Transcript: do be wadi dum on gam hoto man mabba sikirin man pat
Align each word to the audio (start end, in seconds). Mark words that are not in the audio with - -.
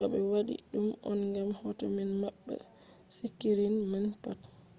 do 0.03 0.07
be 0.13 0.19
wadi 0.33 0.55
dum 0.71 0.87
on 1.09 1.19
gam 1.33 1.49
hoto 1.59 1.85
man 1.95 2.11
mabba 2.21 2.55
sikirin 3.15 3.75
man 3.91 4.05
pat 4.21 4.37